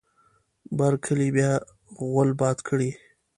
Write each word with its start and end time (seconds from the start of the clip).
بر 0.77 0.93
کلي 1.05 1.29
بیا 1.35 1.51
غول 2.11 2.29
باد 2.39 2.57
کړی. 2.67 2.91